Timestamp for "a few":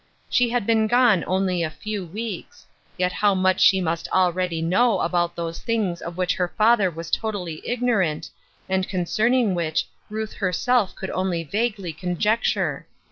1.61-2.03